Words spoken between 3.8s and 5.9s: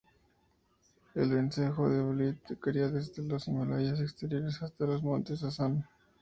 exteriores hasta los montes de Assam.